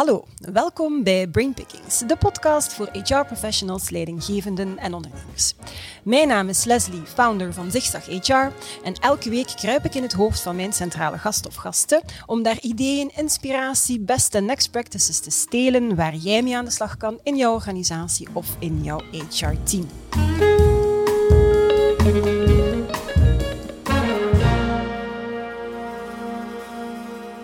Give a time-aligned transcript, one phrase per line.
[0.00, 5.54] Hallo, welkom bij Brainpickings, de podcast voor HR-professionals, leidinggevenden en ondernemers.
[6.02, 8.52] Mijn naam is Leslie, founder van Zigzag HR
[8.84, 12.42] en elke week kruip ik in het hoofd van mijn centrale gast of gasten om
[12.42, 17.18] daar ideeën, inspiratie, beste next practices te stelen waar jij mee aan de slag kan
[17.22, 19.88] in jouw organisatie of in jouw HR-team.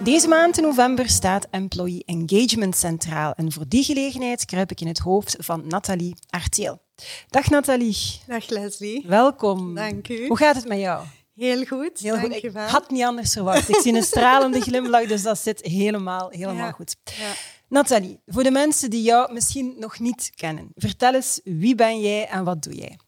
[0.06, 4.86] Deze maand in november staat Employee Engagement centraal en voor die gelegenheid kruip ik in
[4.86, 6.80] het hoofd van Nathalie Arteel.
[7.28, 7.96] Dag Nathalie.
[8.26, 9.04] Dag Leslie.
[9.06, 9.74] Welkom.
[9.74, 10.26] Dank u.
[10.26, 11.04] Hoe gaat het met jou?
[11.34, 11.98] Heel goed.
[11.98, 12.34] Heel goed.
[12.34, 13.68] Ik had niet anders verwacht.
[13.68, 16.72] Ik zie een stralende glimlach, dus dat zit helemaal, helemaal Ja.
[16.72, 16.96] goed.
[17.04, 17.32] Ja.
[17.68, 22.28] Nathalie, voor de mensen die jou misschien nog niet kennen, vertel eens wie ben jij
[22.28, 22.98] en wat doe jij?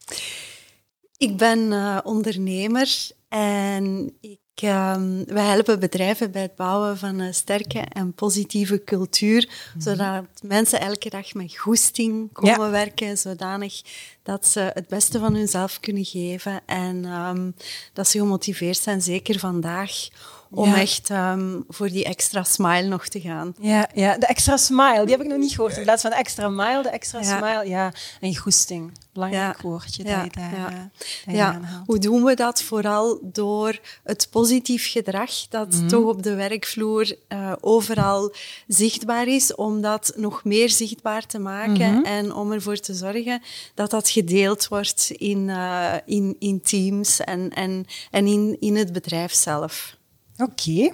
[1.17, 7.35] Ik ben eh, ondernemer en ik, ehm, we helpen bedrijven bij het bouwen van een
[7.35, 9.49] sterke en positieve cultuur,
[9.79, 12.71] zodat mensen elke dag met goesting komen Ja.
[12.71, 13.81] werken, zodanig
[14.23, 17.51] dat ze het beste van hunzelf kunnen geven en ehm,
[17.93, 20.09] dat ze gemotiveerd zijn, zeker vandaag,
[20.51, 20.81] om Ja.
[20.81, 23.55] echt ehm, voor die extra smile nog te gaan.
[23.61, 25.77] Ja, ja, de extra smile, die heb ik nog niet gehoord.
[25.77, 27.39] In plaats van de extra mile, de extra Ja.
[27.39, 27.69] smile.
[27.69, 28.93] Ja, en goesting.
[29.19, 29.69] Belangrijk Ja.
[29.69, 30.91] woordje Ja, dat je daar,
[31.27, 31.55] ja.
[31.55, 32.63] eh, hoe doen we dat?
[32.63, 35.89] Vooral door het positief gedrag dat Mhm.
[35.89, 38.33] toch op de werkvloer eh, overal
[38.67, 42.05] zichtbaar is, om dat nog meer zichtbaar te maken Mhm.
[42.05, 43.43] en om ervoor te zorgen
[43.75, 48.93] dat dat gedeeld wordt in, eh, in, in teams en, en, en in, in het
[48.93, 49.97] bedrijf zelf.
[50.37, 50.93] Oké.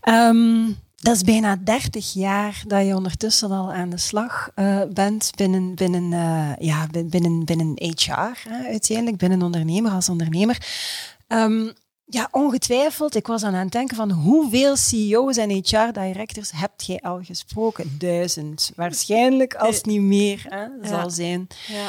[0.00, 5.30] Ehm, dat is bijna 30 jaar dat je ondertussen al aan de slag eh, bent
[5.36, 10.66] binnen, binnen, eh, ja, bin- binnen, binnen HR, hè, uiteindelijk, binnen ondernemer als ondernemer.
[11.26, 11.70] Ehm,
[12.04, 13.14] ja, ongetwijfeld.
[13.14, 17.96] Ik was aan het denken van hoeveel CEO's en HR-directors hebt jij al gesproken?
[17.98, 18.72] Duizend.
[18.76, 21.46] Waarschijnlijk, als het niet meer hè, zal zijn.
[21.68, 21.88] Ja.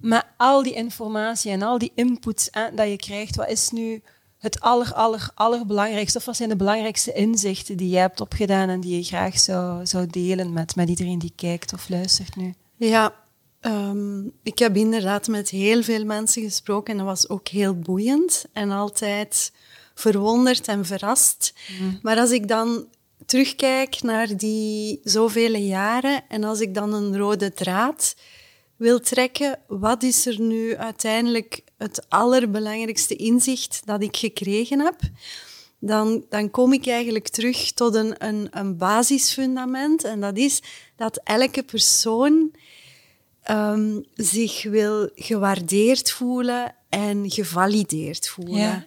[0.00, 4.02] Maar al die informatie en al die input hè, dat je krijgt, wat is nu
[4.40, 6.18] het aller, aller, allerbelangrijkste?
[6.18, 9.86] Of wat zijn de belangrijkste inzichten die je hebt opgedaan en die je graag zou,
[9.86, 12.54] zou delen met, met iedereen die kijkt of luistert nu?
[12.76, 13.14] Ja,
[13.60, 18.44] ehm, ik heb inderdaad met heel veel mensen gesproken en dat was ook heel boeiend
[18.52, 19.52] en altijd
[19.94, 21.54] verwonderd en verrast.
[22.02, 22.86] Maar als ik dan
[23.26, 28.16] terugkijk naar die zoveel jaren en als ik dan een rode draad
[28.76, 35.00] wil trekken, wat is er nu uiteindelijk het allerbelangrijkste inzicht dat ik gekregen heb?
[35.80, 40.04] dan, dan kom ik eigenlijk terug tot een, een, een basisfundament.
[40.04, 40.62] En dat is
[40.96, 42.54] dat elke persoon
[43.42, 48.58] ehm, zich wil gewaardeerd voelen en gevalideerd voelen.
[48.58, 48.86] Ja.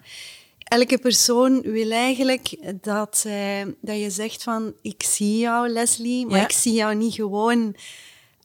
[0.64, 6.38] Elke persoon wil eigenlijk dat, eh, dat je zegt van, ik zie jou Leslie, maar
[6.38, 6.44] Ja.
[6.44, 7.76] ik zie jou niet gewoon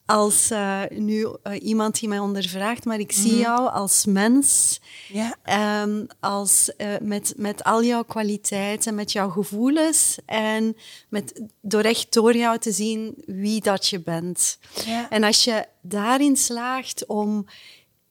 [0.08, 4.80] als eh, nu eh, iemand die mij ondervraagt, maar ik zie jou als mens.
[5.08, 5.36] Ja.
[5.42, 10.76] Ehm, als, eh, met, met al jouw kwaliteiten, met jouw gevoelens en
[11.08, 14.58] met, door echt door jou te zien wie dat je bent.
[14.86, 15.10] Ja.
[15.10, 17.46] En als je daarin slaagt om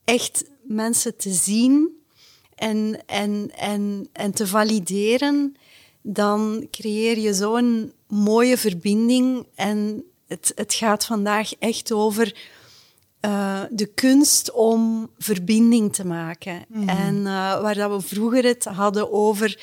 [0.04, 1.88] echt mensen te zien
[2.54, 5.56] en, en, en, en te valideren,
[6.02, 9.46] dan creëer je zo'n mooie verbinding.
[9.54, 12.36] En het, het gaat vandaag echt over
[13.20, 16.64] eh, de kunst om verbinding te maken.
[16.86, 19.60] En eh, waar dat we vroeger het hadden over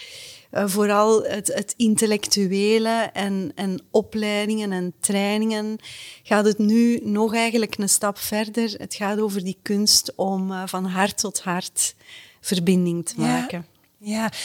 [0.51, 5.77] eh, vooral het, het intellectuele en, en opleidingen en trainingen,
[6.23, 8.73] gaat het nu nog eigenlijk een stap verder.
[8.77, 11.95] Het gaat over die kunst om van hart tot hart
[12.41, 13.65] verbinding te maken.
[13.69, 13.74] Ja,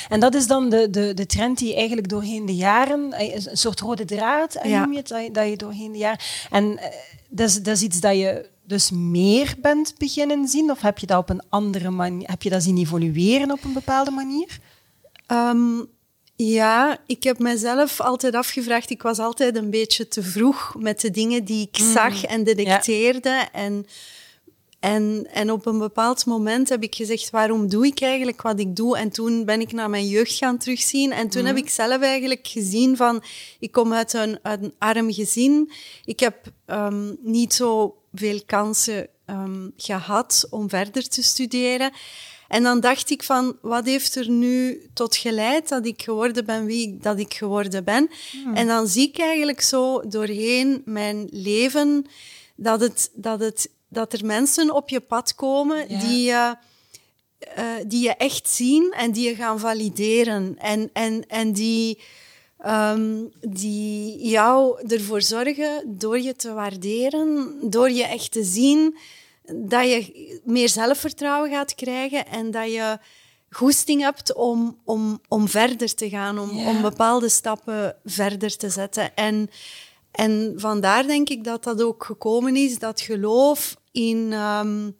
[0.08, 3.56] en dat is dan de, de, de trend die eigenlijk doorheen de jaren, eh, een
[3.56, 4.80] soort rode draad, eh, Ja.
[4.80, 6.20] noem je het, dat je, dat je doorheen de jaren...
[6.50, 6.88] En eh,
[7.28, 11.06] dat, is, dat is iets dat je dus meer bent beginnen zien, of heb je
[11.06, 14.58] dat op een andere manier, heb je dat zien evolueren op een bepaalde manier?
[15.26, 15.78] Ehm,
[16.36, 18.90] ja, ik heb mezelf altijd afgevraagd.
[18.90, 23.48] Ik was altijd een beetje te vroeg met de dingen die ik zag en detecteerde.
[23.52, 23.86] En,
[24.80, 28.76] en, en op een bepaald moment heb ik gezegd, waarom doe ik eigenlijk wat ik
[28.76, 28.96] doe?
[28.98, 31.12] En toen ben ik naar mijn jeugd gaan terugzien.
[31.12, 33.22] En toen heb ik zelf eigenlijk gezien van,
[33.58, 35.70] ik kom uit een, uit een arm gezin.
[36.04, 36.36] Ik heb
[36.66, 41.90] ehm, niet zo veel kansen ehm, gehad om verder te studeren.
[42.48, 46.64] En dan dacht ik van, wat heeft er nu tot geleid dat ik geworden ben
[46.64, 48.08] wie ik- dat ik geworden ben?
[48.54, 52.06] En dan zie ik eigenlijk zo doorheen mijn leven
[52.56, 55.98] dat, het, dat, het, dat er mensen op je pad komen Ja.
[55.98, 56.56] die, je,
[57.38, 60.56] eh, die je echt zien en die je gaan valideren.
[60.58, 61.98] En, en, en die
[62.58, 68.96] ehm, die jou ervoor zorgen, door je te waarderen, door je echt te zien,
[69.54, 72.98] dat je meer zelfvertrouwen gaat krijgen en dat je
[73.50, 79.16] goesting hebt om, om, om verder te gaan, om, om bepaalde stappen verder te zetten.
[79.16, 79.50] En,
[80.10, 84.90] en vandaar denk ik dat dat ook gekomen is, dat geloof in ehm,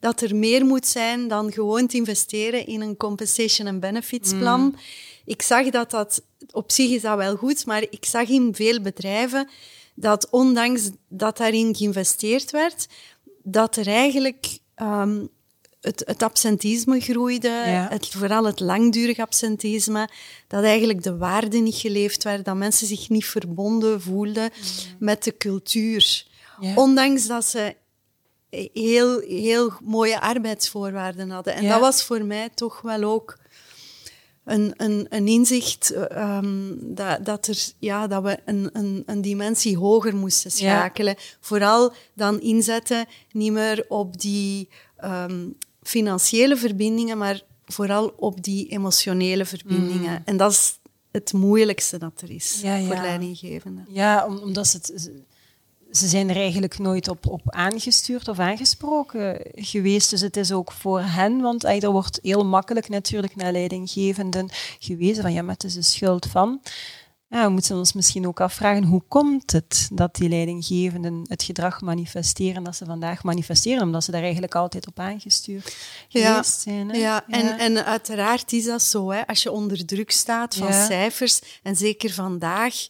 [0.00, 4.60] dat er meer moet zijn dan gewoon te investeren in een compensation and benefits plan.
[4.60, 4.74] Mm.
[5.24, 8.80] Ik zag dat dat, op zich is dat wel goed, maar ik zag in veel
[8.80, 9.48] bedrijven
[9.94, 12.86] dat ondanks dat daarin geïnvesteerd werd,
[13.42, 15.28] dat er eigenlijk um,
[15.80, 20.08] het, het, absentisme groeide, het, vooral het langdurig absentisme,
[20.46, 24.96] dat eigenlijk de waarden niet geleefd werden, dat mensen zich niet verbonden voelden mm.
[24.98, 26.26] met de cultuur.
[26.74, 27.76] Ondanks dat ze
[28.72, 31.54] heel, heel mooie arbeidsvoorwaarden hadden.
[31.54, 33.38] En dat was voor mij toch wel ook
[34.44, 39.78] een, een, een inzicht um, dat, dat, er, ja, dat we een, een, een dimensie
[39.78, 41.14] hoger moesten schakelen.
[41.40, 44.68] Vooral dan inzetten niet meer op die
[45.04, 50.12] um, financiële verbindingen, maar vooral op die emotionele verbindingen.
[50.12, 50.22] Mm.
[50.24, 50.78] En dat is
[51.10, 53.86] het moeilijkste dat er is ja, voor leidinggevenden.
[53.88, 55.10] Ja, omdat ze het
[55.90, 60.10] ze zijn er eigenlijk nooit op, op aangestuurd of aangesproken geweest.
[60.10, 64.48] Dus het is ook voor hen, want er wordt heel makkelijk natuurlijk naar leidinggevenden
[64.78, 66.60] gewezen van ja, maar het is de schuld van.
[67.28, 71.80] Ja, we moeten ons misschien ook afvragen, hoe komt het dat die leidinggevenden het gedrag
[71.80, 75.76] manifesteren dat ze vandaag manifesteren, omdat ze daar eigenlijk altijd op aangestuurd
[76.08, 76.88] geweest zijn.
[76.88, 76.96] Hè?
[76.96, 79.10] Ja, En, en uiteraard is dat zo.
[79.10, 79.26] Hè.
[79.26, 82.86] Als je onder druk staat van cijfers, en zeker vandaag,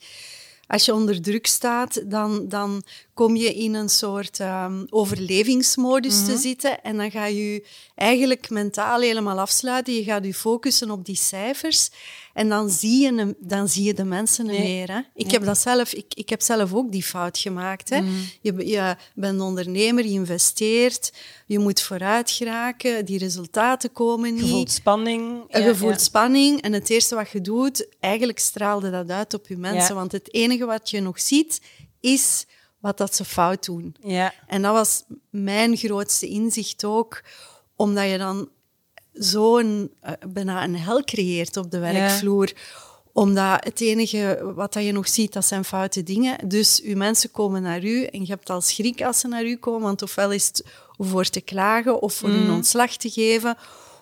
[0.67, 2.83] als je onder druk staat, dan, dan
[3.17, 6.41] kom je in een soort um, overlevingsmodus te mhm.
[6.41, 9.95] zitten en dan ga je eigenlijk mentaal helemaal afsluiten.
[9.95, 11.91] Je gaat je focussen op die cijfers
[12.35, 14.59] en dan zie je, dan zie je de mensen nee.
[14.59, 14.93] meer.
[14.93, 15.01] Hè?
[15.15, 17.89] Ik, heb dat zelf, ik, ik heb zelf ook die fout gemaakt.
[17.89, 18.01] Hè?
[18.01, 18.13] Mhm.
[18.41, 21.13] Je, je bent ondernemer, je investeert,
[21.47, 24.45] je moet vooruit geraken, die resultaten komen niet.
[24.45, 25.45] Je voelt spanning.
[25.49, 29.49] Ja, je voelt spanning en het eerste wat je doet, eigenlijk straalde dat uit op
[29.49, 29.95] je mensen.
[29.95, 31.61] Want het enige wat je nog ziet,
[32.01, 32.47] is
[32.87, 33.97] wat dat ze fout doen.
[34.01, 34.35] Ja.
[34.47, 37.23] En dat was mijn grootste inzicht ook,
[37.77, 38.49] omdat je dan
[39.13, 42.53] zo'n uh, bijna een hel creëert op de werkvloer.
[43.13, 46.49] Omdat het enige wat dat je nog ziet, dat zijn foute dingen.
[46.49, 49.57] Dus uw mensen komen naar u en je hebt al schrik als ze naar u
[49.57, 50.65] komen, want ofwel is het
[50.99, 52.55] voor te klagen of voor hun mm.
[52.55, 53.57] ontslag te geven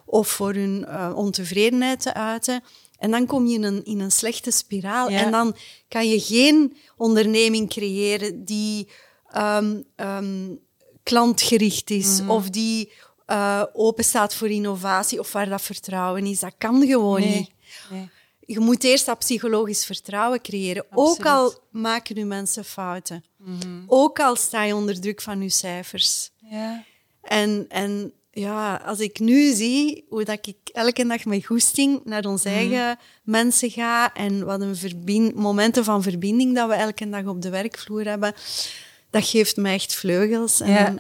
[0.04, 2.62] of voor hun uh, ontevredenheid te uiten.
[2.98, 5.08] En dan kom je in een, in een slechte spiraal.
[5.08, 5.56] En dan
[5.88, 8.88] kan je geen onderneming creëren die
[9.36, 10.60] um, um,
[11.02, 12.30] klantgericht is mhm.
[12.30, 12.92] of die
[13.26, 16.40] uh, open staat voor innovatie of waar dat vertrouwen is.
[16.40, 17.50] Dat kan gewoon niet.
[17.90, 18.08] Nee.
[18.46, 20.86] Je moet eerst dat psychologisch vertrouwen creëren.
[20.90, 23.24] Ook al maken nu mensen fouten.
[23.36, 23.82] Mhm.
[23.86, 26.30] Ook al sta je onder druk van je cijfers.
[26.50, 26.84] Ja.
[27.22, 32.24] En, en ja, als ik nu zie hoe dat ik elke dag met goesting naar
[32.24, 32.58] onze mhm.
[32.58, 37.42] eigen mensen ga en wat een verbind, momenten van verbinding dat we elke dag op
[37.42, 38.34] de werkvloer hebben,
[39.10, 40.60] dat geeft mij echt vleugels.
[40.60, 40.94] En ja.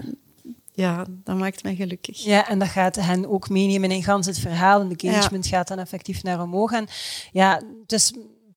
[0.72, 2.18] ja, dat maakt mij gelukkig.
[2.18, 4.80] Ja, en dat gaat hen ook meenemen in gans het verhaal.
[4.80, 6.72] En de engagement gaat dan effectief naar omhoog.
[6.72, 6.86] En
[7.32, 8.12] ja, dus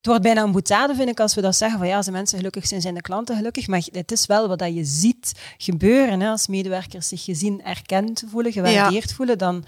[0.08, 2.38] wordt bijna een boetade, vind ik, als we dat zeggen van ja, als de mensen
[2.38, 3.68] gelukkig zijn, zijn de klanten gelukkig.
[3.68, 6.20] Maar het is wel wat je ziet gebeuren.
[6.20, 9.66] Hè, als medewerkers zich gezien, erkend voelen, gewaardeerd voelen, dan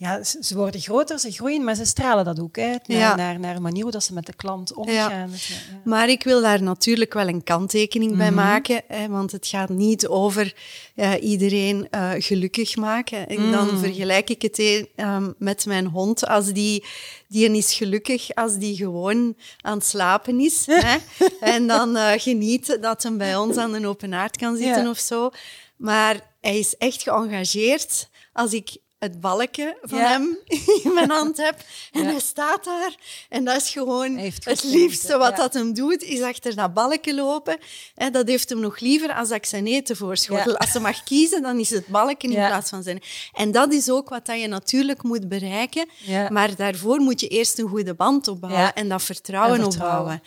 [0.00, 3.56] ja, ze worden groter, ze groeien, maar ze stralen dat ook uit naar, naar, naar,
[3.56, 5.30] een manier hoe dat ze met de klant omgaan.
[5.30, 5.56] Ja.
[5.84, 8.34] Maar ik wil daar natuurlijk wel een kanttekening bij mhm.
[8.34, 10.54] maken, hè, want het gaat niet over
[11.20, 13.28] iedereen uh, gelukkig maken.
[13.28, 13.78] En dan mhm.
[13.78, 16.26] vergelijk ik het uh, met mijn hond.
[16.26, 16.84] Als die,
[17.28, 20.66] die is gelukkig als die gewoon aan het slapen is.
[20.84, 20.96] hè,
[21.40, 24.98] en dan uh, geniet dat hij bij ons aan de open aard kan zitten of
[24.98, 25.30] zo.
[25.76, 30.38] Maar hij is echt geëngageerd als ik het balkje van hem
[30.84, 31.56] in mijn hand heb.
[31.92, 32.94] En hij staat daar.
[33.28, 37.58] En dat is gewoon het liefste wat dat hem doet, is achter dat balkje lopen.
[37.94, 40.56] En dat heeft hem nog liever als ik zijn eten voorschotel.
[40.56, 43.02] Als ze mag kiezen, dan is het balkje in plaats van zijn.
[43.32, 45.88] En dat is ook wat dat je natuurlijk moet bereiken.
[46.28, 50.22] Maar daarvoor moet je eerst een goede band opbouwen en dat vertrouwen, opbouwen.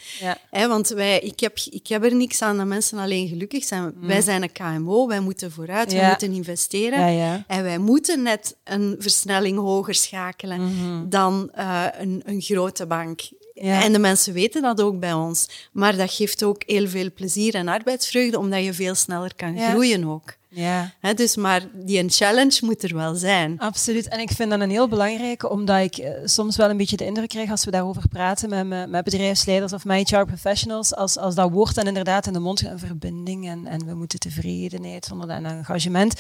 [0.51, 3.93] want wij, ik, heb, ik heb er niks aan dat mensen alleen gelukkig zijn.
[3.95, 4.07] Mm.
[4.07, 7.45] Wij zijn een KMO, wij moeten vooruit, we moeten investeren.
[7.47, 11.09] En wij moeten net een versnelling hoger schakelen mhm.
[11.09, 13.21] dan uh, een, een, grote bank.
[13.53, 15.69] En de mensen weten dat ook bij ons.
[15.71, 20.05] Maar dat geeft ook heel veel plezier en arbeidsvreugde, omdat je veel sneller kan groeien
[20.05, 20.39] ook.
[20.53, 20.91] Ja.
[21.15, 23.59] dus maar die een challenge moet er wel zijn.
[23.59, 24.07] Absoluut.
[24.07, 27.05] En ik vind dat een heel belangrijke, omdat ik eh, soms wel een beetje de
[27.05, 31.35] indruk krijg als we daarover praten met, met, bedrijfsleiders of met HR professionals, als, als
[31.35, 35.05] dat woord dan inderdaad in de mond gaat, een verbinding en, en we moeten tevredenheid
[35.05, 36.13] zonder een engagement.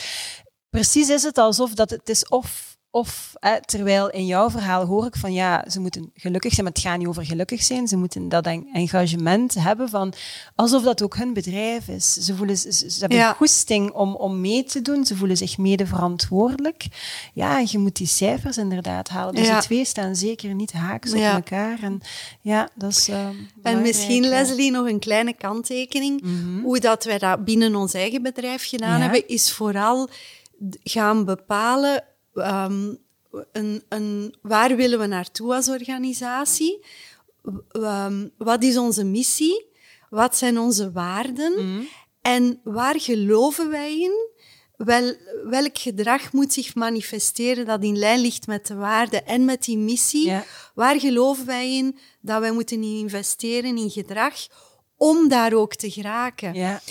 [0.71, 3.33] Precies is het alsof dat het is of of
[3.65, 6.97] terwijl in jouw verhaal hoor ik van ja, ze moeten gelukkig zijn, maar het gaat
[6.97, 7.87] niet over gelukkig zijn.
[7.87, 10.13] Ze moeten dat engagement hebben van
[10.55, 12.13] alsof dat ook hun bedrijf is.
[12.13, 13.33] Ze, voelen, ze, ze hebben ja.
[13.33, 15.05] goesting om, om mee te doen.
[15.05, 16.85] Ze voelen zich mede verantwoordelijk.
[17.33, 19.35] Ja, je moet die cijfers inderdaad halen.
[19.35, 19.53] Dus ja.
[19.53, 21.79] die twee staan zeker niet haaks op elkaar.
[21.81, 22.01] En
[22.41, 23.09] ja, dat is.
[23.09, 23.27] Uh,
[23.61, 26.21] en misschien, Leslie, nog een kleine kanttekening.
[26.21, 26.61] Mhm.
[26.61, 30.09] Hoe dat wij dat binnen ons eigen bedrijf gedaan hebben, is vooral
[30.83, 32.03] gaan bepalen
[32.33, 32.97] um,
[33.51, 36.85] een, een, waar willen we naartoe als organisatie?
[37.71, 39.69] Um, wat is onze missie?
[40.09, 41.51] Wat zijn onze waarden?
[41.51, 41.81] Mhm.
[42.21, 44.29] En waar geloven wij in?
[44.77, 45.15] Wel,
[45.49, 49.77] welk gedrag moet zich manifesteren dat in lijn ligt met de waarden en met die
[49.77, 50.33] missie?
[50.75, 54.33] Waar geloven wij in dat wij moeten investeren in gedrag
[54.97, 56.53] om daar ook te geraken?
[56.53, 56.81] Ja.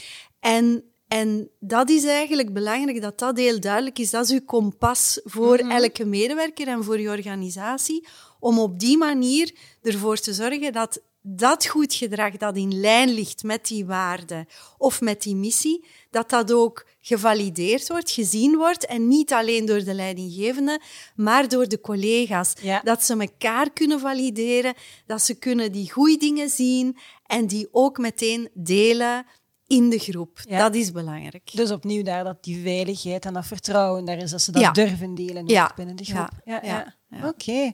[0.41, 4.11] En en dat is eigenlijk belangrijk, dat dat heel duidelijk is.
[4.11, 5.71] Dat is uw kompas voor mhm.
[5.71, 8.07] elke medewerker en voor je organisatie,
[8.41, 13.43] om op die manier ervoor te zorgen dat dat goed gedrag dat in lijn ligt
[13.43, 14.47] met die waarden
[14.79, 19.85] of met die missie, dat dat ook gevalideerd wordt, gezien wordt en niet alleen door
[19.85, 20.81] de leidinggevende,
[21.15, 22.53] maar door de collega's.
[22.83, 24.75] Dat ze elkaar kunnen valideren,
[25.07, 29.27] dat ze kunnen die goede dingen zien en die ook meteen delen
[29.71, 30.39] in de groep.
[30.49, 31.51] Dat is belangrijk.
[31.53, 35.15] Dus opnieuw daar dat die veiligheid en dat vertrouwen daar is, dat ze dat durven
[35.15, 35.73] delen ja.
[35.77, 36.31] binnen de groep.
[36.45, 36.95] Ja, ja.
[37.25, 37.73] Oké.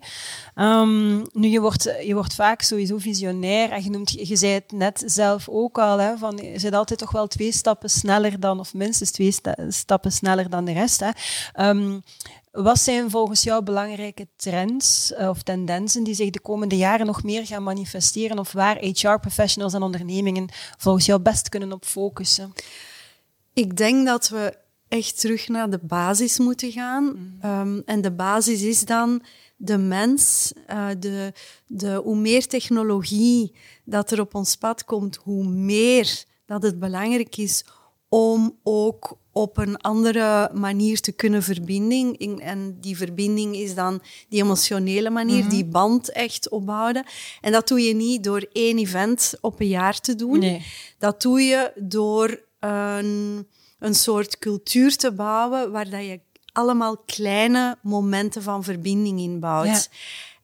[0.54, 4.72] Ehm, nu, je wordt, je wordt vaak sowieso visionair en je, noemt, je zei het
[4.72, 8.60] net zelf ook al, hè, van, je zit altijd toch wel twee stappen sneller dan,
[8.60, 9.34] of minstens twee
[9.68, 11.00] stappen sneller dan de rest.
[11.00, 11.10] Hè.
[11.52, 11.98] Ehm,
[12.56, 17.22] wat zijn volgens jou belangrijke trends uh, of tendensen die zich de komende jaren nog
[17.22, 20.48] meer gaan manifesteren of waar HR-professionals en ondernemingen
[20.78, 22.52] volgens jou best kunnen op focussen?
[23.52, 24.58] Ik denk dat we
[24.88, 27.04] echt terug naar de basis moeten gaan.
[27.04, 27.50] Mm.
[27.50, 29.22] Um, en de basis is dan
[29.56, 30.52] de mens.
[30.70, 31.32] Uh, de,
[31.66, 37.36] de, hoe meer technologie dat er op ons pad komt, hoe meer dat het belangrijk
[37.36, 37.64] is
[38.08, 42.40] om ook op een andere manier te kunnen verbinding.
[42.40, 45.48] En die verbinding is dan die emotionele manier, mhm.
[45.48, 47.04] die band echt opbouwen.
[47.40, 50.38] En dat doe je niet door één event op een jaar te doen.
[50.38, 50.66] Nee.
[50.98, 53.46] Dat doe je door een,
[53.78, 56.20] een soort cultuur te bouwen waar dat je
[56.52, 59.66] allemaal kleine momenten van verbinding inbouwt.
[59.66, 59.82] Ja.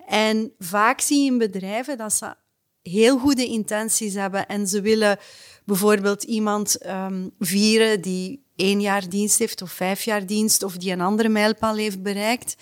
[0.06, 2.34] En vaak zie je in bedrijven dat ze
[2.82, 5.18] heel goede intenties hebben en ze willen
[5.64, 10.92] bijvoorbeeld iemand um, vieren die één jaar dienst heeft of vijf jaar dienst of die
[10.92, 12.56] een andere mijlpaal heeft bereikt.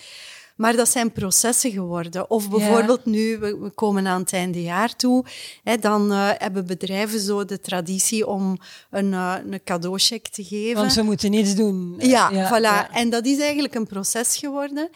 [0.55, 2.29] Maar dat zijn processen geworden.
[2.29, 5.25] Of bijvoorbeeld nu, we, komen aan het einde jaar toe,
[5.63, 8.57] hè, dan uh, hebben bedrijven zo de traditie om
[8.89, 10.75] een, uh, een cadeaucheck te geven.
[10.75, 11.95] Want ze moeten niets doen.
[11.97, 12.61] Ja, ja voilà.
[12.61, 12.91] Ja.
[12.91, 14.89] En dat is eigenlijk een proces geworden.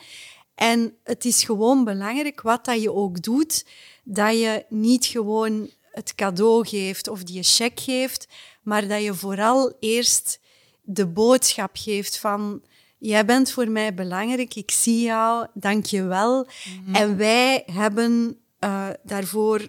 [0.55, 3.65] En het is gewoon belangrijk, wat dat je ook doet,
[4.03, 8.27] dat je niet gewoon het cadeau geeft of die je check geeft,
[8.63, 10.39] maar dat je vooral eerst
[10.85, 12.61] de boodschap geeft van
[12.97, 16.47] jij bent voor mij belangrijk, ik zie jou, dank je wel.
[16.85, 16.95] Mhm.
[16.95, 19.59] En wij hebben uh, daarvoor,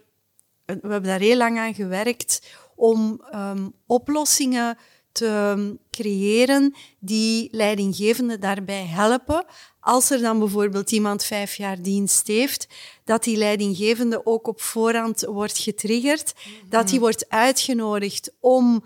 [0.65, 2.43] we hebben daar heel lang aan gewerkt
[2.75, 4.79] om um, oplossingen
[5.13, 9.45] te creëren die leidinggevenden daarbij helpen.
[9.81, 12.67] Als er dan bijvoorbeeld iemand vijf jaar dienst heeft,
[13.05, 16.35] dat die leidinggevende ook op voorhand wordt getriggerd,
[16.69, 18.85] dat hij wordt uitgenodigd om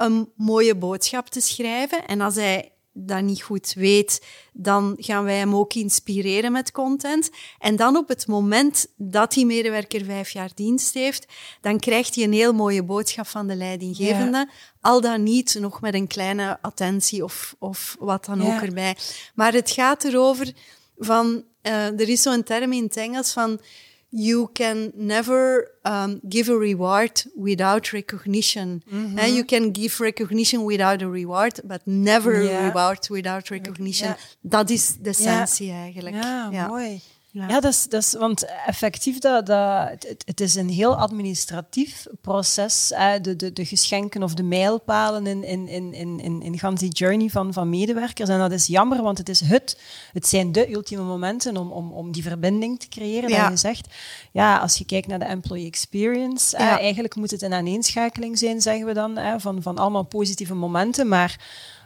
[0.00, 2.06] een mooie boodschap te schrijven.
[2.06, 7.30] En als hij dat niet goed weet, dan gaan wij hem ook inspireren met content.
[7.58, 11.26] En dan op het moment dat die medewerker vijf jaar dienst heeft,
[11.60, 14.48] dan krijgt hij een heel mooie boodschap van de leidinggevende.
[14.80, 18.96] Al dan niet nog met een kleine attentie of, of wat dan ook erbij.
[19.34, 20.52] Maar het gaat erover
[20.98, 23.60] van, uh, er is zo'n term in het Engels van
[24.10, 28.82] you can never um, give a reward without recognition.
[28.90, 29.34] Mm -hmm.
[29.34, 32.58] you can give recognition without a reward, but never yeah.
[32.58, 34.08] a reward without recognition.
[34.08, 34.18] Yeah.
[34.40, 36.14] Dat is de essentie eigenlijk.
[36.14, 37.00] Ja, mooi.
[37.32, 42.06] Ja, dat is, dat is, want effectief, dat, dat, het, het is een heel administratief
[42.20, 42.92] proces.
[42.94, 46.80] Hè, de, de, de geschenken of de mijlpalen in, in, in, in, in, in gans
[46.80, 48.28] die journey van, van medewerkers.
[48.28, 49.78] En dat is jammer, want het, is het,
[50.12, 53.30] het zijn de ultieme momenten om, om, om die verbinding te creëren.
[53.30, 53.88] Dat je zegt,
[54.32, 56.78] ja, als je kijkt naar de employee experience, ja.
[56.78, 61.08] eigenlijk moet het een aaneenschakeling zijn, zeggen we dan, hè, van, van allemaal positieve momenten.
[61.08, 61.38] Maar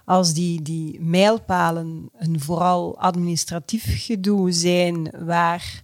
[0.04, 5.82] als die, die mijlpalen een vooral administratief gedoe zijn, waar,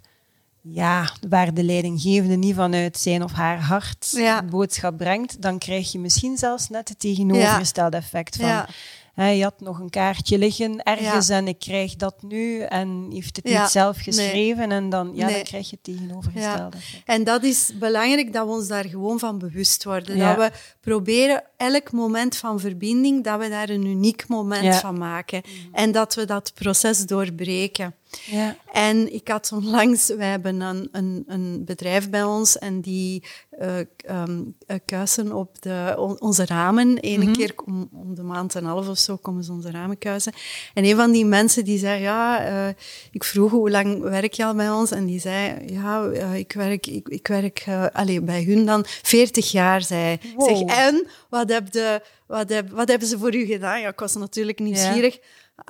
[0.61, 5.99] ja, waar de leidinggevende niet vanuit zijn of haar hart boodschap brengt, dan krijg je
[5.99, 8.67] misschien zelfs net het tegenovergestelde effect van
[9.15, 13.45] je had nog een kaartje liggen ergens en ik krijg dat nu en heeft het
[13.45, 16.77] niet zelf geschreven en dan, ja, dan krijg je het tegenovergestelde.
[17.05, 20.19] En dat is belangrijk dat we ons daar gewoon van bewust worden.
[20.19, 20.51] Dat we
[20.81, 25.43] proberen elk moment van verbinding, dat we daar een uniek moment van maken.
[25.73, 27.95] En dat we dat proces doorbreken.
[28.25, 28.57] Ja.
[28.73, 33.25] En ik had onlangs, wij hebben een, een, een bedrijf bij ons en die
[33.61, 33.77] uh,
[34.11, 36.99] um, kuisen op de, onze ramen.
[37.01, 39.71] Eén mm keer om, om, de maand en een half of zo komen ze onze
[39.71, 40.33] ramen kuisen.
[40.75, 42.75] En een van die mensen die zei, ja, uh,
[43.11, 44.91] ik vroeg hoe lang werk je al bij ons?
[44.91, 49.51] En die zei, ja, uh, ik werk, ik, ik werk allez, bij hun dan 40
[49.51, 50.49] jaar, zei wow.
[50.49, 53.81] zeg, en wat, heb de, wat, heb, wat hebben ze voor u gedaan?
[53.81, 55.15] Ja, ik was natuurlijk nieuwsgierig.
[55.15, 55.21] Ja.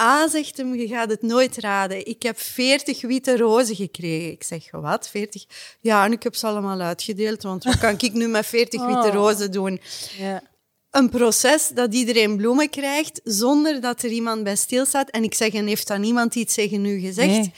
[0.00, 2.06] A zegt hem, je gaat het nooit raden.
[2.06, 4.30] Ik heb 40 witte rozen gekregen.
[4.30, 5.44] Ik zeg, wat, 40?
[5.80, 9.08] Ja, en ik heb ze allemaal uitgedeeld, want wat kan ik nu met 40 witte
[9.08, 9.14] oh.
[9.14, 9.80] rozen doen?
[10.18, 10.42] Ja.
[10.90, 15.10] Een proces dat iedereen bloemen krijgt, zonder dat er iemand bij stilstaat.
[15.10, 17.28] En ik zeg, en heeft dan niemand iets tegen u gezegd?
[17.28, 17.52] Nee,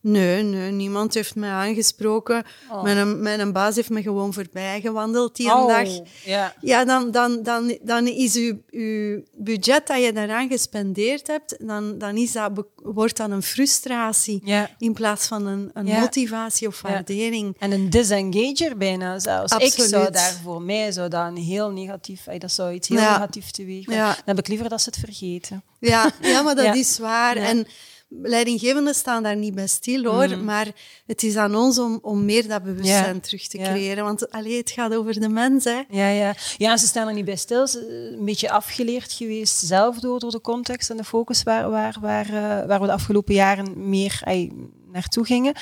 [0.00, 2.44] nee, niemand heeft mij aangesproken.
[2.70, 2.82] Oh.
[2.82, 5.88] Mijn, mijn baas heeft me gewoon voorbij gewandeld die oh, dag.
[6.24, 6.50] Yeah.
[6.60, 11.98] Ja, dan, dan, dan, dan is uw, uw budget dat je daaraan gespendeerd hebt, dan,
[11.98, 14.42] dan is dat, wordt dat een frustratie
[14.78, 17.56] in plaats van een, een motivatie of waardering.
[17.58, 19.52] En een disengager bijna zelfs.
[19.52, 19.78] Absoluut.
[19.78, 23.52] Ik zou daar voor mij zou dat een heel negatief, dat zou iets heel negatiefs
[23.52, 25.62] teweeg Dan heb ik liever dat ze het vergeten.
[25.78, 27.36] Ja, ja maar dat is waar.
[27.36, 27.66] En
[28.08, 30.44] leidinggevenden staan daar niet bij stil hoor, mm.
[30.44, 30.66] maar
[31.06, 34.04] het is aan ons om, om meer dat bewustzijn terug te creëren.
[34.04, 35.64] Want allee, het gaat over de mens.
[35.64, 35.82] Hè.
[35.88, 36.34] Ja, ja.
[36.56, 37.66] ja, ze staan er niet bij stil.
[37.66, 41.96] Ze een beetje afgeleerd geweest zelf door, door de context en de focus waar, waar,
[42.00, 44.20] waar, uh, waar we de afgelopen jaren meer
[44.92, 45.54] naartoe gingen.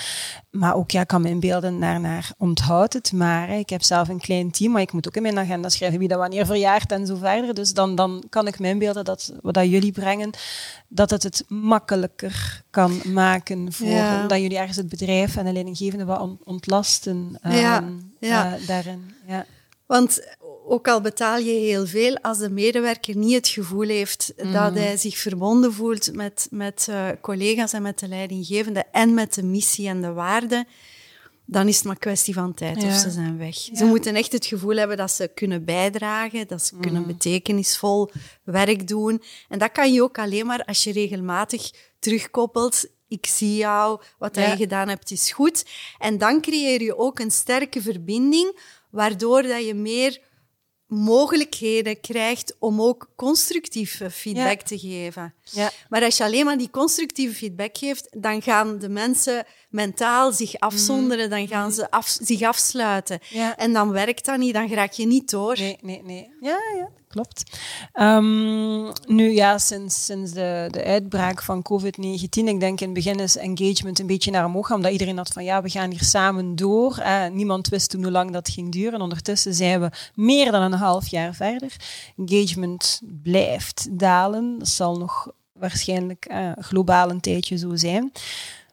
[0.50, 3.48] Maar ook, ja, ik kan me inbeelden naar, naar onthoud het maar.
[3.48, 3.56] Hè.
[3.56, 6.08] Ik heb zelf een klein team, maar ik moet ook in mijn agenda schrijven wie
[6.08, 7.54] dat wanneer verjaart en zo verder.
[7.54, 10.30] Dus dan, dan kan ik me inbeelden dat wat dat jullie brengen,
[10.88, 16.04] dat het het makkelijker kan maken voor dat jullie ergens het bedrijf en de leidinggevende
[16.04, 17.84] wat ontlasten um, ja.
[18.20, 18.58] Ja.
[18.58, 19.14] Uh, daarin.
[19.26, 19.44] Ja.
[19.86, 20.20] Want
[20.68, 24.74] ook al betaal je heel veel, als de medewerker niet het gevoel heeft dat mhm.
[24.74, 29.42] hij zich verbonden voelt met, met uh, collega's en met de leidinggevende en met de
[29.42, 30.66] missie en de waarden,
[31.44, 33.54] dan is het maar kwestie van tijd of ze zijn weg.
[33.54, 37.10] Ze moeten echt het gevoel hebben dat ze kunnen bijdragen, dat ze kunnen mhm.
[37.10, 38.10] betekenisvol
[38.44, 39.22] werk doen.
[39.48, 44.36] En dat kan je ook alleen maar als je regelmatig terugkoppelt ik zie jou, wat
[44.36, 44.50] ja.
[44.50, 45.64] je gedaan hebt is goed.
[45.98, 48.58] En dan creëer je ook een sterke verbinding,
[48.90, 50.20] waardoor dat je meer
[50.86, 55.34] mogelijkheden krijgt om ook constructieve feedback te geven.
[55.42, 55.70] Ja.
[55.88, 59.46] Maar als je alleen maar die constructieve feedback geeft, dan gaan de mensen
[59.76, 63.18] mentaal zich afzonderen, dan gaan ze af, zich afsluiten.
[63.56, 65.56] En dan werkt dat niet, dan raak je niet door.
[65.58, 66.28] Nee, nee, nee.
[66.40, 67.42] Ja, ja klopt.
[67.94, 73.20] Um, nu ja, sinds, sinds de, de uitbraak van COVID-19, ik denk in het begin
[73.20, 76.56] is engagement een beetje naar omhoog, omdat iedereen had van ja, we gaan hier samen
[76.56, 76.98] door.
[76.98, 79.00] Eh, niemand wist toen hoe lang dat ging duren.
[79.00, 81.76] Ondertussen zijn we meer dan een half jaar verder.
[82.16, 84.58] Engagement blijft dalen.
[84.58, 88.12] Dat zal nog waarschijnlijk uh, globaal een tijdje zo zijn.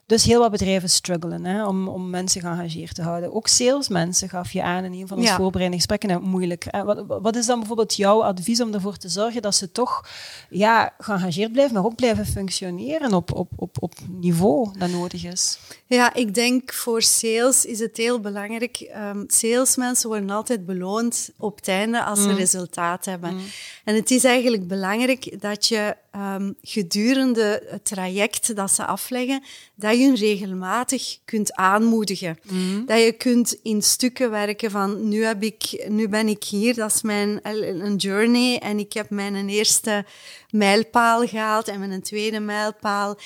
[0.06, 3.34] Dus heel wat bedrijven struggelen hè, om, om mensen geëngageerd te houden.
[3.34, 5.36] Ook salesmensen gaf je aan in een van onze ja.
[5.36, 6.08] voorbereidingsgesprekken.
[6.08, 6.66] Nou, moeilijk.
[6.84, 10.08] Wat, wat, is dan bijvoorbeeld jouw advies om ervoor te zorgen dat ze toch
[10.50, 15.58] ja, geëngageerd blijven, maar ook blijven functioneren op, op, op, op niveau dat nodig is?
[15.86, 18.92] Ja, ik denk voor sales is het heel belangrijk.
[18.96, 22.36] Um, salesmensen worden altijd beloond op het einde als ze mm.
[22.36, 23.34] resultaat hebben.
[23.34, 23.42] Mm.
[23.84, 29.42] En het is eigenlijk belangrijk dat je um, gedurende het traject dat ze afleggen,
[29.74, 32.38] dat je hun regelmatig kunt aanmoedigen.
[32.42, 32.86] Mm.
[32.86, 36.94] Dat je kunt in stukken werken van nu, heb ik, nu ben ik hier, dat
[36.94, 40.04] is mijn een journey en ik heb mijn eerste
[40.50, 43.18] mijlpaal gehaald en mijn tweede mijlpaal.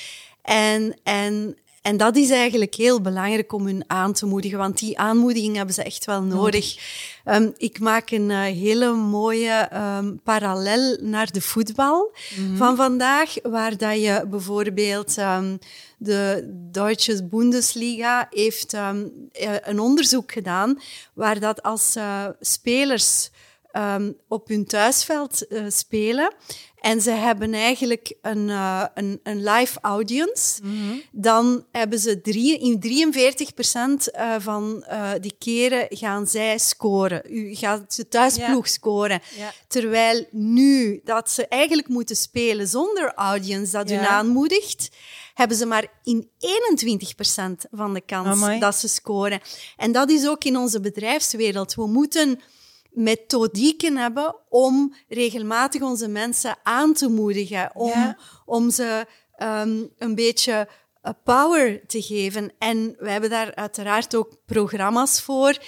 [0.42, 4.98] En, en En dat is eigenlijk heel belangrijk om hun aan te moedigen, want die
[4.98, 6.76] aanmoediging hebben ze echt wel nodig.
[7.24, 12.56] Um, ik maak een uh, hele mooie um, parallel naar de voetbal mm -hmm.
[12.56, 15.58] van vandaag, waar dat je bijvoorbeeld um,
[15.98, 18.72] de Duitse Bundesliga heeft
[19.62, 20.78] een onderzoek gedaan,
[21.14, 23.30] waar dat als uh, spelers
[24.28, 26.34] op hun thuisveld uh, spelen,
[26.80, 30.60] en ze hebben eigenlijk een, uh, een, een live audience.
[30.62, 31.02] Mm -hmm.
[31.12, 37.22] Dan hebben ze drie, in 43 procent uh, van uh, die keren gaan zij scoren.
[37.34, 38.72] U gaat de thuisploeg ja.
[38.72, 39.20] scoren.
[39.36, 39.52] Ja.
[39.68, 43.96] Terwijl nu dat ze eigenlijk moeten spelen zonder audience dat ja.
[43.96, 44.88] hun aanmoedigt,
[45.34, 48.58] hebben ze maar in 21 procent van de kans Amai.
[48.58, 49.40] dat ze scoren.
[49.76, 51.74] En dat is ook in onze bedrijfswereld.
[51.74, 52.40] We moeten
[52.90, 58.18] methodieken hebben om regelmatig onze mensen aan te moedigen, om, ja.
[58.44, 59.06] om ze
[59.42, 60.68] um, een beetje
[61.24, 62.52] power te geven.
[62.58, 65.58] En we hebben daar uiteraard ook programma's voor,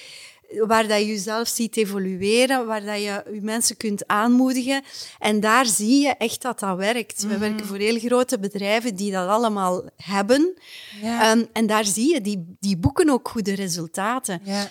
[0.66, 4.82] waar dat je jezelf ziet evolueren, waar dat je je mensen kunt aanmoedigen.
[5.18, 7.22] En daar zie je echt dat dat werkt.
[7.22, 7.28] Mm.
[7.28, 10.54] We werken voor heel grote bedrijven die dat allemaal hebben.
[11.02, 11.32] Ja.
[11.32, 14.40] Um, en daar zie je, die, die boeken ook goede resultaten.
[14.44, 14.70] Ja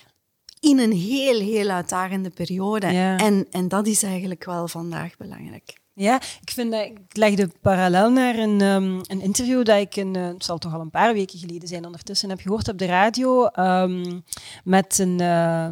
[0.60, 2.88] in een heel, heel uitdagende periode.
[2.88, 3.18] Ja.
[3.18, 5.78] En, en dat is eigenlijk wel vandaag belangrijk.
[5.94, 10.18] Ja, ik vind dat, ik legde parallel naar een, um, een interview dat ik, een,
[10.18, 12.86] uh, het zal toch al een paar weken geleden zijn, ondertussen heb gehoord op de
[12.86, 14.24] radio, um,
[14.64, 15.68] met een, uh,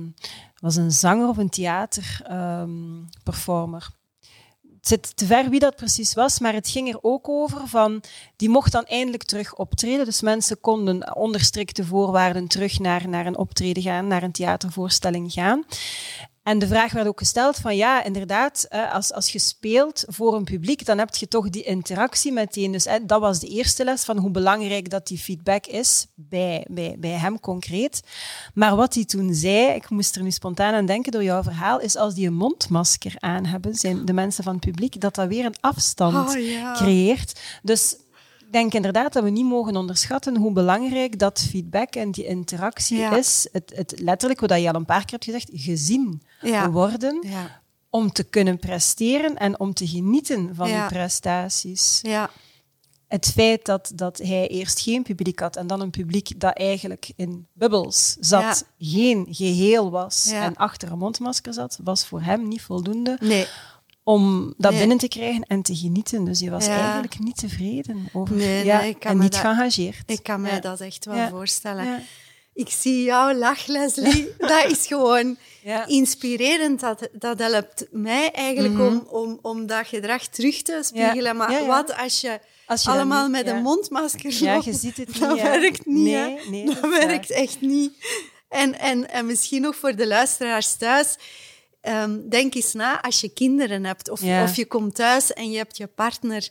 [0.59, 3.87] was een zanger of een theaterperformer.
[3.89, 3.95] Um,
[4.87, 8.03] zit te ver wie dat precies was, maar het ging er ook over van,
[8.35, 10.05] die mocht dan eindelijk terug optreden.
[10.05, 15.31] Dus mensen konden onder strikte voorwaarden terug naar, naar een optreden gaan, naar een theatervoorstelling
[15.31, 15.65] gaan.
[16.47, 20.43] En de vraag werd ook gesteld van ja, inderdaad, als, als je speelt voor een
[20.43, 22.71] publiek, dan heb je toch die interactie meteen.
[22.71, 26.95] Dus dat was de eerste les van hoe belangrijk dat die feedback is bij, bij,
[26.99, 28.01] bij hem concreet.
[28.53, 31.79] Maar wat hij toen zei, ik moest er nu spontaan aan denken door jouw verhaal,
[31.79, 35.27] is als die een mondmasker aan hebben, zijn de mensen van het publiek, dat dat
[35.27, 36.73] weer een afstand oh, ja.
[36.73, 37.39] creëert.
[37.63, 37.95] Dus
[38.51, 43.15] denk inderdaad dat we niet mogen onderschatten hoe belangrijk dat feedback en die interactie ja.
[43.15, 43.47] is.
[43.51, 46.71] Het, het, letterlijk, wat je al een paar keer hebt gezegd, gezien ja.
[46.71, 47.23] worden.
[47.27, 47.61] Ja.
[47.89, 51.99] Om te kunnen presteren en om te genieten van die prestaties.
[52.01, 52.29] Ja.
[53.07, 57.11] Het feit dat, dat hij eerst geen publiek had en dan een publiek dat eigenlijk
[57.15, 62.61] in bubbels zat, geen geheel was en achter een mondmasker zat, was voor hem niet
[62.61, 63.17] voldoende.
[63.19, 63.47] Nee
[64.07, 64.79] om dat nee.
[64.79, 66.23] binnen te krijgen en te genieten.
[66.23, 66.79] Dus je was ja.
[66.79, 70.03] eigenlijk niet tevreden over nee, ja, nee, en niet dat, geëngageerd.
[70.05, 72.03] Ik kan me dat echt wel voorstellen.
[72.53, 74.29] Ik zie jou lach, Leslie.
[74.37, 75.37] dat is gewoon
[75.85, 76.79] inspirerend.
[76.79, 79.05] Dat, dat helpt mij eigenlijk mm -hmm.
[79.09, 81.35] om, om, om dat gedrag terug te spiegelen.
[81.35, 84.39] Maar wat als je, als je allemaal niet, met een mondmasker loopt?
[84.39, 85.19] Ja, je ziet het niet.
[85.19, 86.03] Dat werkt niet.
[86.03, 87.91] Nee, nee, dat, dat werkt echt niet.
[88.49, 91.15] En, en, en misschien nog voor de luisteraars thuis
[91.87, 94.43] Um, denk eens na als je kinderen hebt of, ja.
[94.43, 96.49] of je komt thuis en je hebt je partner.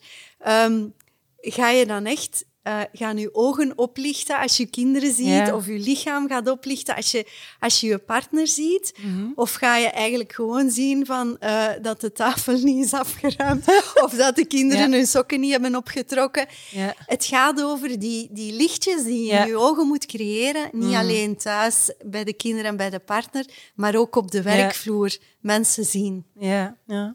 [0.48, 0.94] Um,
[1.40, 5.78] ga je dan echt uh, gaan je ogen oplichten als je kinderen ziet, of je
[5.78, 7.26] lichaam gaat oplichten als je
[7.60, 8.92] als je, je partner ziet?
[9.02, 9.32] Mm -hmm.
[9.34, 13.64] Of ga je eigenlijk gewoon zien van, uh, dat de tafel niet is afgeruimd,
[14.04, 16.46] of dat de kinderen hun sokken niet hebben opgetrokken?
[16.70, 16.94] Ja.
[16.98, 20.94] Het gaat over die, die lichtjes die je in je ogen moet creëren, niet mm.
[20.94, 25.84] alleen thuis bij de kinderen en bij de partner, maar ook op de werkvloer mensen
[25.84, 26.24] zien.
[26.38, 27.14] Ja, ja.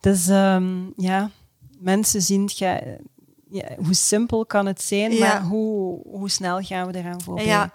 [0.00, 1.30] Dus um, ja,
[1.78, 2.48] mensen zien,
[3.50, 5.18] ja, hoe simpel kan het zijn, ja.
[5.18, 7.44] maar hoe, hoe snel gaan we eraan voorbij?
[7.44, 7.74] Ja.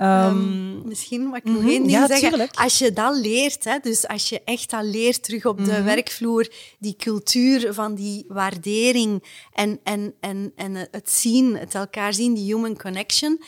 [0.00, 1.68] Um, um, misschien mag ik nog mm -hmm.
[1.68, 2.28] één ding ja, zeggen.
[2.28, 2.56] Tuurlijk.
[2.56, 5.70] Als je dat leert, hè, dus als je echt dat leert terug op de mm
[5.70, 5.84] -hmm.
[5.84, 12.34] werkvloer, die cultuur van die waardering en, en, en, en het zien, het elkaar zien,
[12.34, 13.42] die human connection,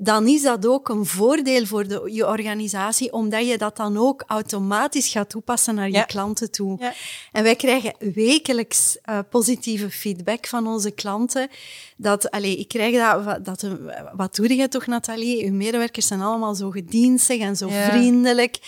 [0.00, 4.24] dan is dat ook een voordeel voor de, je organisatie, omdat je dat dan ook
[4.26, 6.02] automatisch gaat toepassen naar je ja.
[6.02, 6.76] klanten toe.
[6.80, 6.92] Ja.
[7.32, 11.48] En wij krijgen wekelijks uh, positieve feedback van onze klanten.
[11.96, 13.66] Dat, allez, ik krijg dat, dat
[14.14, 15.44] wat doe je toch, Nathalie?
[15.44, 17.90] Uw medewerkers zijn allemaal zo gedienstig en zo ja.
[17.90, 18.58] vriendelijk.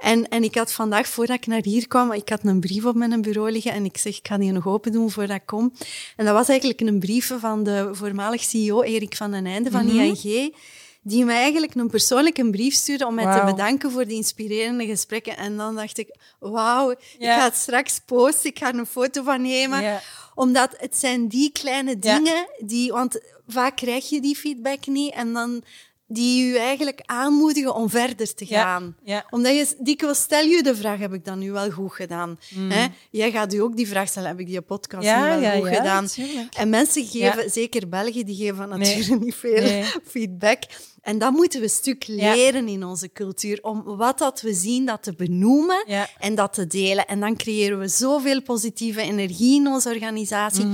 [0.00, 2.94] En, en ik had vandaag, voordat ik naar hier kwam, ik had een brief op
[2.94, 5.72] mijn bureau liggen en ik zeg, ik ga die nog open doen voordat ik kom.
[6.16, 9.84] En dat was eigenlijk een brief van de voormalig CEO Erik van den Einde van
[9.84, 10.00] mm -hmm.
[10.00, 10.54] ING,
[11.02, 13.38] die mij eigenlijk een persoonlijke brief stuurde om mij wow.
[13.38, 15.36] te bedanken voor die inspirerende gesprekken.
[15.36, 19.22] En dan dacht ik, wauw, ik ga het straks posten, ik ga er een foto
[19.22, 20.00] van nemen.
[20.34, 25.32] Omdat het zijn die kleine dingen die, want vaak krijg je die feedback niet en
[25.32, 25.62] dan
[26.12, 28.96] die u eigenlijk aanmoedigen om verder te gaan.
[29.04, 29.24] Ja.
[29.30, 32.38] Omdat je dikwijls stel je de vraag, heb ik dat nu wel goed gedaan?
[32.54, 32.86] Hè?
[33.10, 35.68] Jij gaat u ook die vraag stellen, heb ik die podcast Ja, nu wel goed
[35.76, 36.02] gedaan?
[36.02, 36.54] natuurlijk.
[36.54, 39.18] En mensen geven, zeker België, die geven natuurlijk Nee.
[39.18, 39.84] niet veel Nee.
[40.04, 40.62] feedback.
[41.00, 44.86] En dat moeten we een stuk leren in onze cultuur, om wat dat we zien,
[44.86, 45.84] dat te benoemen
[46.18, 47.06] en dat te delen.
[47.06, 50.66] En dan creëren we zoveel positieve energie in onze organisatie.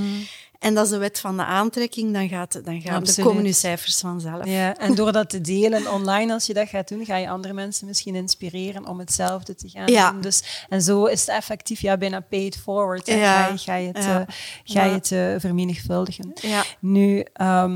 [0.66, 3.28] En dat is de wet van de aantrekking, dan, gaat, dan, gaan, dan Absoluut.
[3.28, 4.44] komen uw cijfers vanzelf.
[4.44, 7.54] Ja, en door dat te delen online, als je dat gaat doen, ga je andere
[7.54, 10.10] mensen misschien inspireren om hetzelfde te gaan Ja.
[10.10, 10.20] doen.
[10.20, 13.08] Dus, en zo is het effectief ja, bijna paid forward.
[13.08, 13.42] En Ja.
[13.44, 14.20] ga je, ga je het, Ja.
[14.20, 14.26] eh,
[14.64, 14.94] ga je Ja.
[14.94, 16.32] het eh, vermenigvuldigen.
[16.80, 17.24] Nu,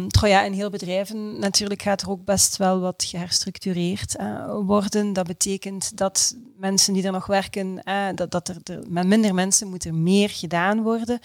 [0.09, 5.12] trouw, ja, in heel bedrijven natuurlijk gaat er ook best wel wat geherstructureerd eh, worden.
[5.12, 7.83] Dat betekent dat mensen die er nog werken,
[8.14, 11.18] dat, dat er, er met minder mensen moet er meer gedaan worden.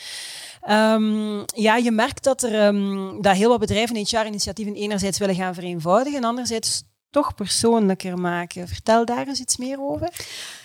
[0.65, 5.54] Ehm, ja, je merkt dat er ehm, dat heel wat bedrijven HR-initiatieven enerzijds willen gaan
[5.54, 8.67] vereenvoudigen en anderzijds toch persoonlijker maken.
[8.67, 10.10] Vertel daar eens iets meer over.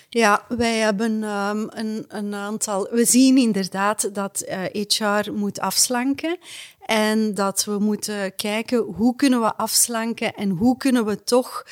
[0.09, 2.87] Ja, wij hebben ehm, een, een aantal.
[2.91, 6.37] We zien inderdaad dat eh, HR moet afslanken.
[6.85, 11.65] En dat we moeten kijken hoe kunnen we afslanken en hoe kunnen we toch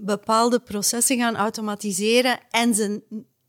[0.00, 3.02] bepaalde processen gaan automatiseren en ze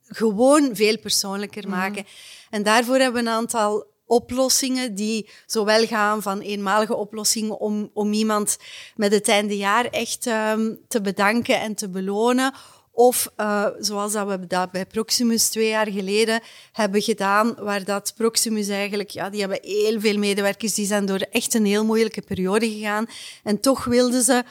[0.08, 2.06] gewoon veel persoonlijker maken.
[2.52, 8.14] En daarvoor hebben we een aantal oplossingen die zowel gaan van eenmalige oplossingen om, om
[8.14, 8.58] iemand
[8.96, 12.54] met het einde jaar echt ehm, te bedanken en te belonen.
[12.92, 18.14] Of eh, zoals dat we dat bij Proximus twee jaar geleden hebben gedaan, waar dat
[18.16, 22.22] Proximus eigenlijk, ja, die hebben heel veel medewerkers, die zijn door echt een heel moeilijke
[22.22, 23.06] periode gegaan.
[23.44, 24.44] En toch wilden ze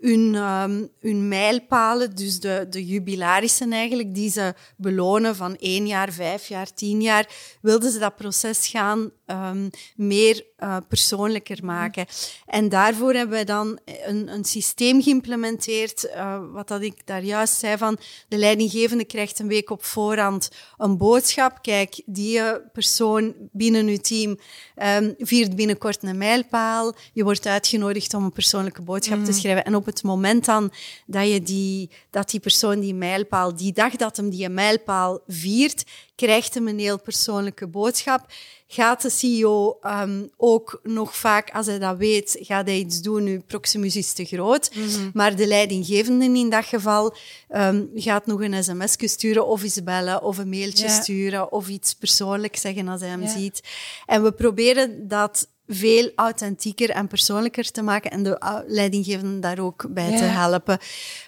[0.00, 6.12] hun, ehm, hun mijlpalen, dus de, de jubilarissen eigenlijk, die ze belonen van één jaar,
[6.12, 7.28] vijf jaar, tien jaar,
[7.60, 12.06] wilden ze dat proces gaan ehm, meer eh, persoonlijker maken.
[12.46, 17.58] En daarvoor hebben we dan een, een systeem geïmplementeerd, eh, wat dat ik daar juist
[17.58, 21.58] zei van, de leidinggevende krijgt een week op voorhand een boodschap.
[21.62, 24.38] Kijk, die eh, persoon binnen uw team
[24.74, 26.94] ehm, viert binnenkort een mijlpaal.
[27.12, 29.64] Je wordt uitgenodigd om een persoonlijke boodschap te schrijven.
[29.64, 30.72] En op het moment dan
[31.06, 35.84] dat, je die, dat die persoon die mijlpaal, die dag dat hem die mijlpaal viert,
[36.14, 38.26] krijgt hem een heel persoonlijke boodschap.
[38.66, 43.24] Gaat de CEO ehm, ook nog vaak, als hij dat weet, gaat hij iets doen.
[43.24, 44.70] Nu, Proximus is te groot.
[45.14, 47.14] Maar de leidinggevende in dat geval
[47.48, 51.00] ehm, gaat nog een sms sturen of eens bellen of een mailtje Ja.
[51.02, 53.28] sturen of iets persoonlijk zeggen als hij hem Ja.
[53.28, 53.60] ziet.
[54.06, 59.86] En we proberen dat veel authentieker en persoonlijker te maken en de leidinggevenden daar ook
[59.90, 60.78] bij te helpen.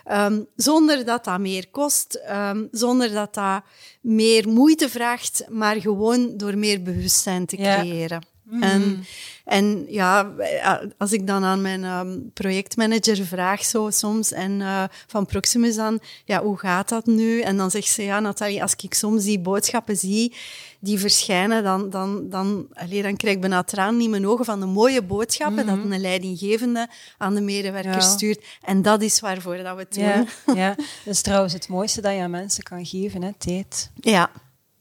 [0.05, 3.63] Ehm, zonder dat dat meer kost, ehm, zonder dat dat
[4.01, 8.21] meer moeite vraagt, maar gewoon door meer bewustzijn te Ja.
[8.61, 9.05] En,
[9.45, 10.31] en ja,
[10.99, 16.01] als ik dan aan mijn ehm, projectmanager vraag zo soms, en eh, van Proximus dan,
[16.25, 17.41] ja, hoe gaat dat nu?
[17.41, 20.35] En dan zegt ze, ja, Nathalie, als ik soms die boodschappen zie
[20.81, 24.61] die verschijnen, dan, dan, dan, allee, dan krijg ik bijna tranen in mijn ogen van
[24.61, 28.11] de mooie boodschappen dat een leidinggevende aan de medewerkers Ja.
[28.11, 28.45] stuurt.
[28.63, 30.05] En dat is waarvoor dat we het doen.
[30.05, 33.91] Ja, ja, dat is trouwens het mooiste dat je aan mensen kan geven, hè, tijd.
[34.01, 34.31] ja.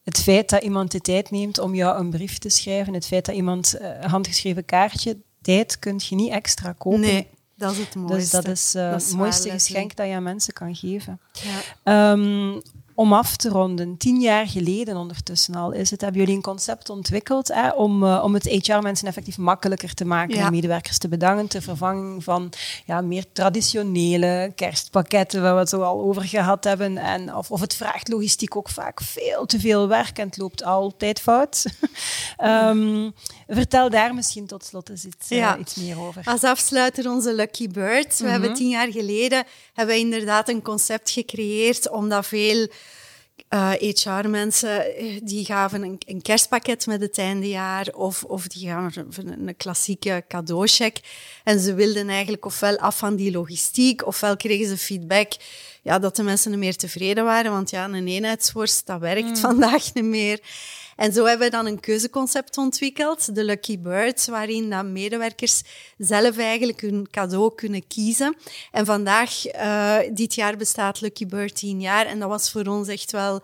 [0.04, 3.26] Het feit dat iemand de tijd neemt om jou een brief te schrijven, het feit
[3.26, 7.00] dat iemand eh, een handgeschreven kaartje, tijd kun je niet extra kopen.
[7.00, 8.18] Nee, dat is het mooiste.
[8.18, 11.20] Dus dat is Dat is het mooiste geschenk dat je aan mensen kan geven.
[11.32, 11.60] Ja.
[11.84, 12.60] Ehm,
[12.96, 16.90] om af te ronden, tien jaar geleden ondertussen al is het, hebben jullie een concept
[16.90, 20.46] ontwikkeld hè, om, eh, om het HR-mensen effectief makkelijker te maken Ja.
[20.46, 22.50] en medewerkers te bedanken ter vervanging van
[22.86, 26.98] ja, meer traditionele kerstpakketten waar we het zo al over gehad hebben.
[26.98, 30.64] En of, of het vraagt logistiek ook vaak veel te veel werk en het loopt
[30.64, 31.66] altijd fout.
[32.38, 33.10] Ehm,
[33.48, 36.22] vertel daar misschien tot slot eens iets, eh, iets meer over.
[36.26, 38.18] Als afsluiter onze Lucky Birds.
[38.18, 38.32] We Mhm.
[38.34, 42.68] hebben tien jaar geleden hebben we inderdaad een concept gecreëerd omdat veel
[43.80, 44.86] HR-mensen
[45.24, 50.24] die gaven een, een kerstpakket met het eindejaar of, of die gaven een, een klassieke
[50.28, 51.00] cadeaucheck.
[51.44, 55.32] En ze wilden eigenlijk ofwel af van die logistiek, ofwel kregen ze feedback
[55.84, 57.52] ja, dat de mensen meer tevreden waren.
[57.52, 60.40] Want ja, een eenheidsworst, dat werkt vandaag niet meer.
[60.96, 65.62] En zo hebben we dan een keuzeconcept ontwikkeld, de Lucky Birds, waarin dan medewerkers
[65.98, 68.36] zelf eigenlijk hun cadeau kunnen kiezen.
[68.72, 72.88] En vandaag, eh, dit jaar bestaat Lucky Bird 10 jaar en dat was voor ons
[72.88, 73.42] echt wel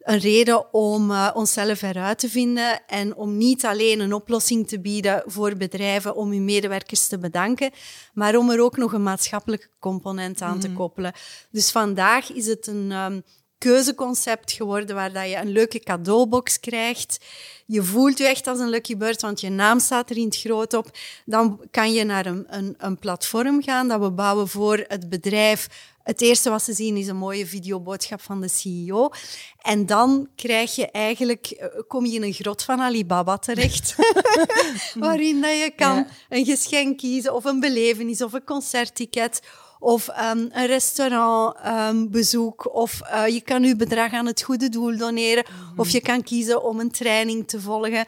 [0.00, 4.80] een reden om uh, onszelf eruit te vinden en om niet alleen een oplossing te
[4.80, 7.70] bieden voor bedrijven om hun medewerkers te bedanken,
[8.12, 11.12] maar om er ook nog een maatschappelijke component aan te koppelen.
[11.50, 13.22] Dus vandaag is het een, um,
[13.60, 17.18] keuzeconcept geworden waar dat je een leuke cadeaubox krijgt.
[17.66, 20.36] Je voelt je echt als een lucky bird, want je naam staat er in het
[20.36, 20.90] groot op.
[21.24, 25.68] Dan kan je naar een, een, een platform gaan dat we bouwen voor het bedrijf.
[26.02, 29.10] Het eerste wat ze zien is een mooie videoboodschap van de CEO.
[29.58, 33.94] En dan krijg je eigenlijk, eh, kom je in een grot van Alibaba terecht.
[34.94, 39.40] waarin dat je kan een geschenk kiezen of een belevenis of een concertticket
[39.80, 44.96] of um, een restaurantbezoek, um, of uh, je kan je bedrag aan het goede doel
[44.96, 45.44] doneren,
[45.76, 48.04] of je kan kiezen om een training te volgen.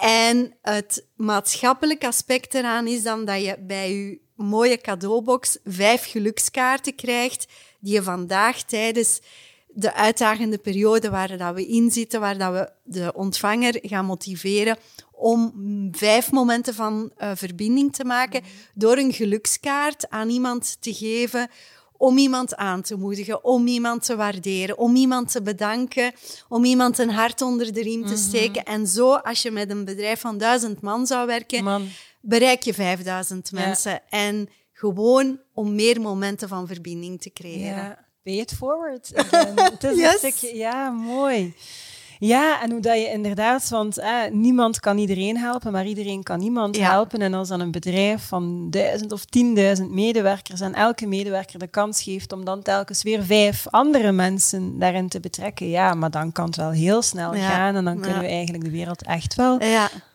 [0.00, 6.94] En het maatschappelijk aspect eraan is dan dat je bij je mooie cadeaubox vijf gelukskaarten
[6.94, 7.46] krijgt,
[7.80, 9.20] die je vandaag tijdens
[9.74, 14.76] de uitdagende periode waar dat we in zitten, waar dat we de ontvanger gaan motiveren
[15.12, 15.52] om
[15.92, 18.42] vijf momenten van uh, verbinding te maken
[18.74, 21.48] door een gelukskaart aan iemand te geven
[22.00, 26.12] om iemand aan te moedigen, om iemand te waarderen, om iemand te bedanken,
[26.48, 28.22] om iemand een hart onder de riem te mhm.
[28.22, 28.64] steken.
[28.64, 31.88] En zo, als je met een bedrijf van duizend man zou werken,
[32.20, 34.08] bereik je vijfduizend mensen.
[34.08, 37.84] En gewoon om meer momenten van verbinding te creëren.
[37.84, 38.08] Ja.
[38.22, 39.10] Pay it forward.
[39.72, 40.22] het is yes.
[40.22, 41.54] een stukje, ja, mooi.
[42.18, 46.38] Ja, en hoe dat je inderdaad, want eh, niemand kan iedereen helpen, maar iedereen kan
[46.38, 47.20] niemand helpen.
[47.22, 52.02] En als dan een bedrijf van duizend of tienduizend medewerkers en elke medewerker de kans
[52.02, 56.46] geeft om dan telkens weer vijf andere mensen daarin te betrekken, ja, maar dan kan
[56.46, 59.58] het wel heel snel gaan en dan kunnen we eigenlijk de wereld echt wel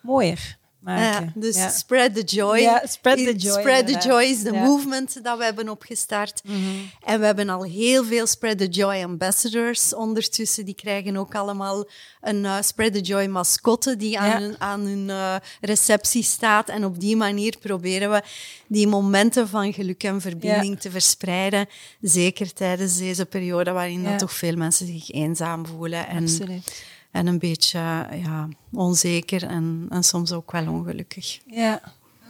[0.01, 2.59] mooier ja, dus spread the joy.
[2.59, 3.59] Ja, spread the joy.
[3.59, 6.41] Spread the joy is de movement dat we hebben opgestart.
[6.43, 6.57] Mhm.
[7.03, 10.65] En we hebben al heel veel Spread the Joy ambassadors ondertussen.
[10.65, 11.87] Die krijgen ook allemaal
[12.21, 16.69] een uh, Spread the Joy mascotte die aan hun, aan hun uh, receptie staat.
[16.69, 18.21] En op die manier proberen we
[18.67, 21.67] die momenten van geluk en verbinding te verspreiden.
[22.01, 26.07] Zeker tijdens deze periode waarin dat toch veel mensen zich eenzaam voelen.
[26.07, 27.79] En, Absoluut en een beetje
[28.23, 31.39] ja, onzeker en, en soms ook wel ongelukkig.
[31.45, 31.81] Ja,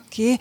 [0.05, 0.37] oké.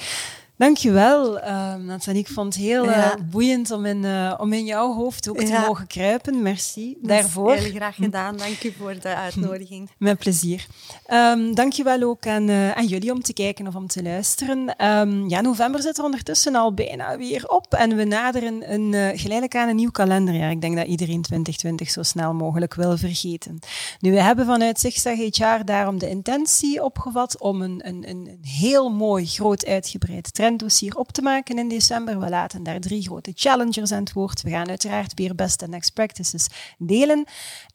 [0.57, 2.21] Dankjewel, uh, Nathalie.
[2.21, 5.64] Ik vond het heel uh, boeiend om in, uh, om in jouw hoofd ook te
[5.67, 6.43] mogen kruipen.
[6.43, 7.53] Merci daarvoor.
[7.53, 8.37] Heel graag gedaan.
[8.37, 9.90] Dank je voor de uitnodiging.
[9.99, 10.67] Met plezier.
[11.12, 14.87] Um, dankjewel ook aan, uh, aan jullie om te kijken of om te luisteren.
[14.87, 19.57] Um, ja, november zit er ondertussen al bijna weer op en we naderen een, geleidelijk
[19.57, 20.51] aan een nieuw kalenderjaar.
[20.51, 23.59] Ik denk dat iedereen 2020 zo snel mogelijk wil vergeten.
[24.01, 28.90] Nu, we hebben vanuit Zigzag HR daarom de intentie opgevat om een, een, een heel
[28.90, 32.21] mooi, groot, uitgebreid trenddossier op te maken in december.
[32.21, 34.43] We laten daar drie grote challengers aan het woord.
[34.43, 36.47] We gaan uiteraard weer best en next practices
[36.79, 37.25] delen.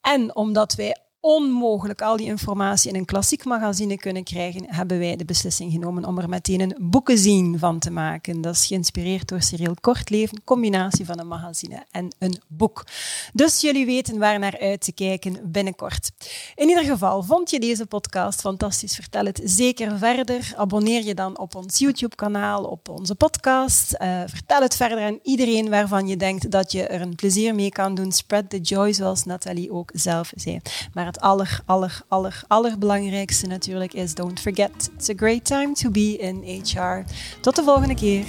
[0.02, 5.16] En omdat wij onmogelijk al die informatie in een klassiek magazine kunnen krijgen, hebben wij
[5.16, 8.42] de beslissing genomen om er meteen een boekenzien van te maken.
[8.42, 12.86] Dat is geïnspireerd door Cyril Kortleven, combinatie van een magazine en een boek.
[13.34, 16.12] Dus jullie weten waar naar uit te kijken binnenkort.
[16.56, 18.96] In ieder geval, vond je deze podcast fantastisch?
[18.96, 20.54] Vertel het zeker verder.
[20.56, 23.96] Abonneer je dan op ons YouTube-kanaal, op onze podcast.
[24.02, 27.70] Uh, vertel het verder aan iedereen waarvan je denkt dat je er een plezier mee
[27.70, 28.12] kan doen.
[28.12, 30.60] Spread the joy, zoals Nathalie ook zelf zei.
[30.94, 34.92] Maar het aller, aller, aller, allerbelangrijkste natuurlijk is don't forget.
[34.96, 37.04] It's a great time to be in HR.
[37.42, 38.26] Tot de volgende keer.